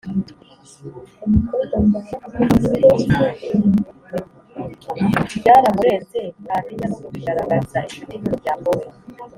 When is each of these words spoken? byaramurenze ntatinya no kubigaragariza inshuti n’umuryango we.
byaramurenze 5.39 6.19
ntatinya 6.43 6.85
no 6.89 6.97
kubigaragariza 7.05 7.77
inshuti 7.87 8.15
n’umuryango 8.17 8.67
we. 8.77 8.85